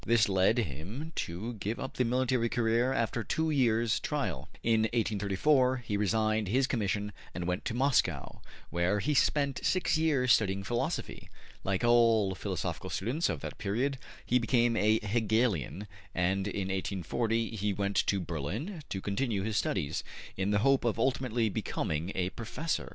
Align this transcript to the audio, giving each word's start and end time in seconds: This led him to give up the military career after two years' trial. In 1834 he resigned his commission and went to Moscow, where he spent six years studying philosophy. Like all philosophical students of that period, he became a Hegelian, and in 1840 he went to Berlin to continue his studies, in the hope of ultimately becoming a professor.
This 0.03 0.27
led 0.27 0.57
him 0.57 1.11
to 1.27 1.53
give 1.59 1.79
up 1.79 1.93
the 1.97 2.03
military 2.03 2.49
career 2.49 2.91
after 2.91 3.23
two 3.23 3.51
years' 3.51 3.99
trial. 3.99 4.49
In 4.63 4.81
1834 4.93 5.77
he 5.85 5.95
resigned 5.95 6.47
his 6.47 6.65
commission 6.65 7.11
and 7.35 7.45
went 7.45 7.65
to 7.65 7.75
Moscow, 7.75 8.41
where 8.71 8.97
he 8.99 9.13
spent 9.13 9.59
six 9.63 9.99
years 9.99 10.31
studying 10.33 10.63
philosophy. 10.63 11.29
Like 11.63 11.83
all 11.83 12.33
philosophical 12.33 12.89
students 12.89 13.29
of 13.29 13.41
that 13.41 13.59
period, 13.59 13.99
he 14.25 14.39
became 14.39 14.75
a 14.75 14.97
Hegelian, 15.01 15.85
and 16.15 16.47
in 16.47 16.69
1840 16.69 17.51
he 17.55 17.71
went 17.71 17.97
to 18.07 18.19
Berlin 18.19 18.81
to 18.89 19.01
continue 19.01 19.43
his 19.43 19.55
studies, 19.57 20.03
in 20.35 20.49
the 20.49 20.57
hope 20.65 20.83
of 20.83 20.97
ultimately 20.97 21.47
becoming 21.47 22.11
a 22.15 22.31
professor. 22.31 22.89